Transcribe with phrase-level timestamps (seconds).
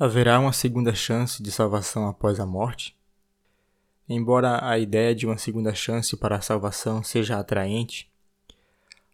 [0.00, 2.96] Haverá uma segunda chance de salvação após a morte?
[4.08, 8.08] Embora a ideia de uma segunda chance para a salvação seja atraente,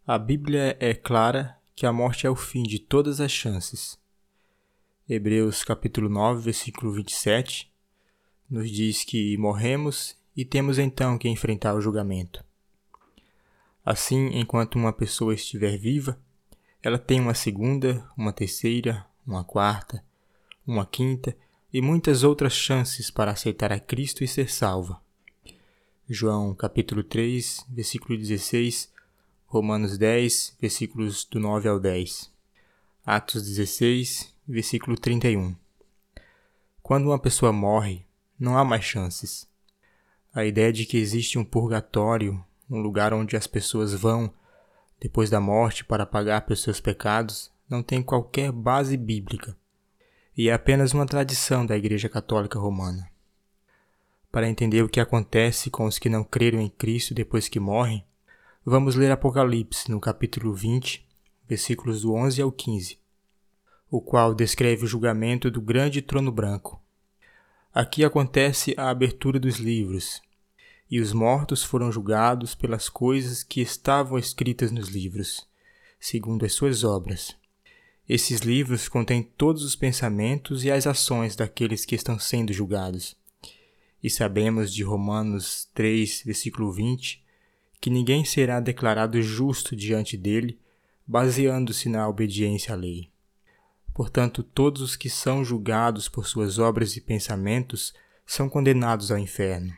[0.06, 3.98] a Bíblia é clara que a morte é o fim de todas as chances.
[5.08, 7.72] Hebreus capítulo 9, versículo 27
[8.50, 12.44] nos diz que morremos e temos então que enfrentar o julgamento.
[13.82, 16.20] Assim, enquanto uma pessoa estiver viva,
[16.82, 20.04] ela tem uma segunda, uma terceira, uma quarta,
[20.66, 21.36] uma quinta
[21.72, 25.00] e muitas outras chances para aceitar a Cristo e ser salva.
[26.08, 28.90] João capítulo 3, versículo 16,
[29.46, 32.32] Romanos 10, versículos do 9 ao 10.
[33.04, 35.54] Atos 16, versículo 31.
[36.82, 38.06] Quando uma pessoa morre,
[38.38, 39.46] não há mais chances.
[40.32, 44.32] A ideia de que existe um purgatório, um lugar onde as pessoas vão
[44.98, 49.54] depois da morte para pagar pelos seus pecados, não tem qualquer base bíblica
[50.36, 53.08] e é apenas uma tradição da Igreja Católica Romana.
[54.32, 58.04] Para entender o que acontece com os que não creram em Cristo depois que morrem,
[58.64, 61.06] vamos ler Apocalipse no capítulo 20,
[61.48, 62.98] versículos do 11 ao 15,
[63.88, 66.82] o qual descreve o julgamento do grande trono branco.
[67.72, 70.20] Aqui acontece a abertura dos livros,
[70.90, 75.46] e os mortos foram julgados pelas coisas que estavam escritas nos livros,
[76.00, 77.36] segundo as suas obras.
[78.06, 83.16] Esses livros contêm todos os pensamentos e as ações daqueles que estão sendo julgados.
[84.02, 87.24] E sabemos de Romanos 3, versículo 20,
[87.80, 90.58] que ninguém será declarado justo diante dele,
[91.06, 93.10] baseando-se na obediência à lei.
[93.94, 97.94] Portanto, todos os que são julgados por suas obras e pensamentos
[98.26, 99.74] são condenados ao inferno.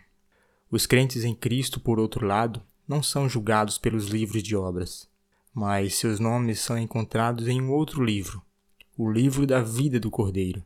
[0.69, 5.08] Os crentes em Cristo, por outro lado, não são julgados pelos livros de obras
[5.57, 8.43] mas seus nomes são encontrados em um outro livro,
[8.95, 10.62] o livro da vida do Cordeiro.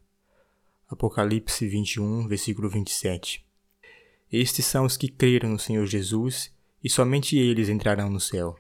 [0.89, 3.47] Apocalipse 21, versículo 27.
[4.33, 6.53] Estes são os que creram no Senhor Jesus,
[6.83, 8.59] e somente eles entrarão no céu.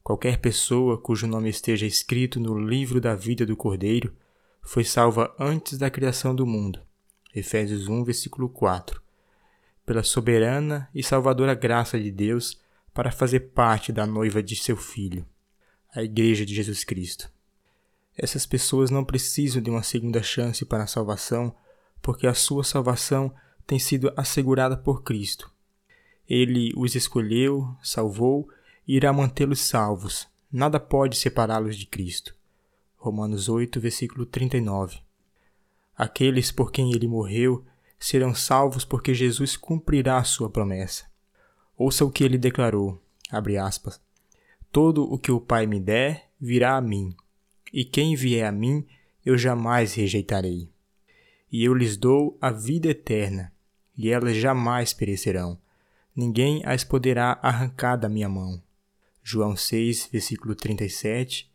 [0.00, 4.14] Qualquer pessoa cujo nome esteja escrito no livro da vida do Cordeiro
[4.62, 6.80] foi salva antes da criação do mundo.
[7.34, 9.02] Efésios 1, versículo 4.
[9.84, 12.60] Pela soberana e salvadora graça de Deus
[12.94, 15.26] para fazer parte da noiva de seu filho
[15.94, 17.30] a Igreja de Jesus Cristo.
[18.16, 21.54] Essas pessoas não precisam de uma segunda chance para a salvação,
[22.02, 23.32] porque a sua salvação
[23.66, 25.50] tem sido assegurada por Cristo.
[26.28, 28.48] Ele os escolheu, salvou
[28.86, 30.26] e irá mantê-los salvos.
[30.50, 32.34] Nada pode separá-los de Cristo.
[32.96, 34.98] Romanos 8, versículo 39.
[35.96, 37.64] Aqueles por quem ele morreu
[37.98, 41.04] serão salvos porque Jesus cumprirá a sua promessa.
[41.76, 43.00] Ouça o que ele declarou,
[43.30, 44.00] abre aspas,
[44.70, 47.16] Todo o que o Pai me der virá a mim,
[47.72, 48.86] e quem vier a mim
[49.24, 50.68] eu jamais rejeitarei.
[51.50, 53.52] E eu lhes dou a vida eterna,
[53.96, 55.58] e elas jamais perecerão.
[56.14, 58.62] Ninguém as poderá arrancar da minha mão.
[59.22, 61.50] João 6, versículo 37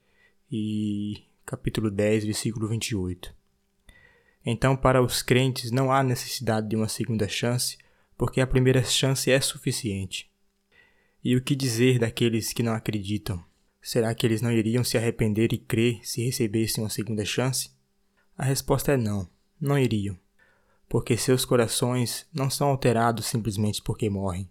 [0.52, 3.34] e capítulo 10, versículo 28.
[4.46, 7.78] Então, para os crentes não há necessidade de uma segunda chance,
[8.18, 10.33] porque a primeira chance é suficiente.
[11.24, 13.42] E o que dizer daqueles que não acreditam?
[13.82, 17.72] Será que eles não iriam se arrepender e crer se recebessem uma segunda chance?
[18.38, 19.30] A resposta é não,
[19.60, 20.20] não iriam,
[20.90, 24.50] porque seus corações não são alterados simplesmente porque morrem.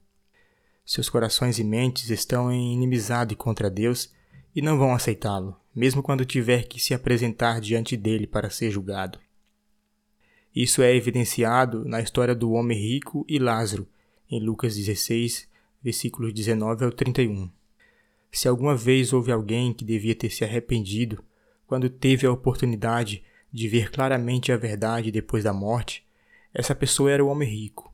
[0.84, 4.11] Seus corações e mentes estão em inimizade contra Deus
[4.56, 9.19] e não vão aceitá-lo, mesmo quando tiver que se apresentar diante dele para ser julgado.
[10.56, 13.87] Isso é evidenciado na história do homem rico e Lázaro,
[14.31, 15.52] em Lucas 16,
[15.82, 17.50] versículos 19 ao 31.
[18.31, 21.22] Se alguma vez houve alguém que devia ter se arrependido
[21.66, 23.22] quando teve a oportunidade
[23.53, 26.06] de ver claramente a verdade depois da morte,
[26.54, 27.93] essa pessoa era o homem rico.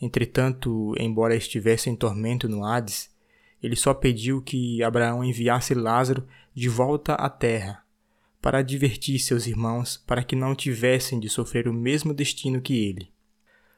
[0.00, 3.10] Entretanto, embora estivesse em tormento no Hades,
[3.62, 7.82] ele só pediu que Abraão enviasse Lázaro de volta à terra,
[8.40, 13.10] para advertir seus irmãos para que não tivessem de sofrer o mesmo destino que ele.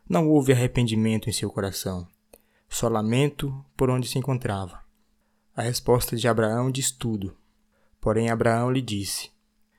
[0.09, 2.07] Não houve arrependimento em seu coração
[2.69, 4.83] só lamento por onde se encontrava.
[5.55, 7.37] A resposta de Abraão diz tudo.
[8.01, 9.31] Porém, Abraão lhe disse: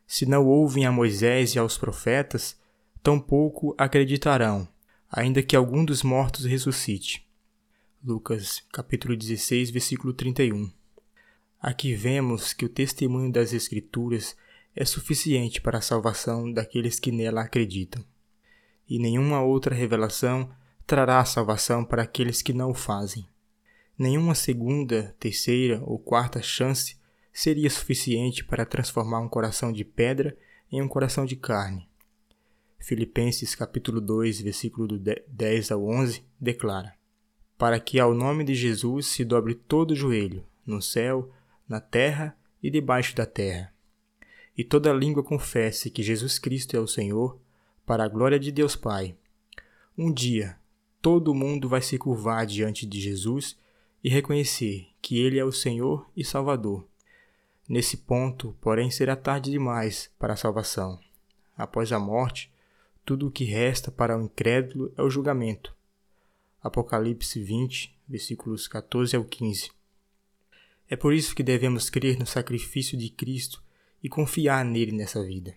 [0.06, 2.58] Se não ouvem a Moisés e aos profetas,
[3.04, 4.68] tampouco acreditarão,
[5.12, 7.28] ainda que algum dos mortos ressuscite.
[8.04, 10.72] Lucas, capítulo 16, versículo 31.
[11.60, 14.36] Aqui vemos que o testemunho das Escrituras
[14.76, 18.06] é suficiente para a salvação daqueles que nela acreditam,
[18.88, 20.50] e nenhuma outra revelação
[20.88, 23.28] trará salvação para aqueles que não o fazem.
[23.98, 26.98] Nenhuma segunda, terceira ou quarta chance
[27.34, 30.36] seria suficiente para transformar um coração de pedra
[30.72, 31.90] em um coração de carne.
[32.80, 36.94] Filipenses capítulo 2, versículo do 10 ao 11, declara:
[37.58, 41.34] Para que ao nome de Jesus se dobre todo o joelho, no céu,
[41.68, 43.74] na terra e debaixo da terra,
[44.58, 47.38] e toda língua confesse que Jesus Cristo é o Senhor,
[47.86, 49.18] para a glória de Deus Pai.
[49.98, 50.58] Um dia,
[51.08, 53.58] todo mundo vai se curvar diante de Jesus
[54.04, 56.86] e reconhecer que Ele é o Senhor e Salvador.
[57.66, 61.00] Nesse ponto, porém, será tarde demais para a salvação.
[61.56, 62.52] Após a morte,
[63.06, 65.74] tudo o que resta para o incrédulo é o julgamento.
[66.62, 69.72] Apocalipse 20, versículos 14 ao 15.
[70.90, 73.64] É por isso que devemos crer no sacrifício de Cristo
[74.04, 75.56] e confiar nele nessa vida,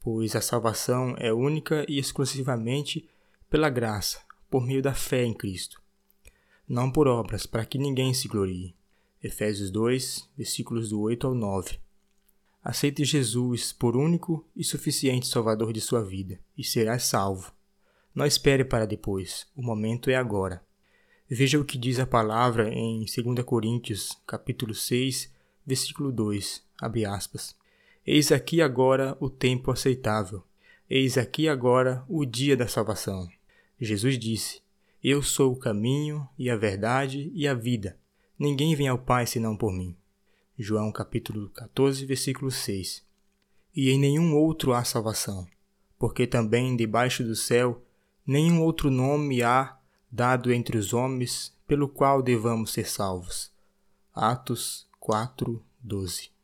[0.00, 3.06] pois a salvação é única e exclusivamente
[3.50, 5.80] pela graça, por meio da fé em Cristo,
[6.68, 8.74] não por obras, para que ninguém se glorie.
[9.22, 11.78] Efésios 2, versículos do 8 ao 9.
[12.62, 17.52] Aceite Jesus por único e suficiente Salvador de sua vida, e serás salvo.
[18.14, 20.62] Não espere para depois, o momento é agora.
[21.28, 25.32] Veja o que diz a palavra em 2 Coríntios, capítulo 6,
[25.64, 27.54] versículo 2, abre aspas.
[28.06, 30.42] Eis aqui agora o tempo aceitável.
[30.88, 33.28] Eis aqui agora o dia da salvação.
[33.80, 34.60] Jesus disse:
[35.02, 37.98] Eu sou o caminho e a verdade e a vida.
[38.38, 39.96] Ninguém vem ao Pai senão por mim.
[40.58, 43.02] João capítulo 14, versículo 6.
[43.74, 45.46] E em nenhum outro há salvação,
[45.98, 47.82] porque também debaixo do céu
[48.26, 49.78] nenhum outro nome há
[50.10, 53.50] dado entre os homens pelo qual devamos ser salvos.
[54.12, 56.39] Atos 4, 12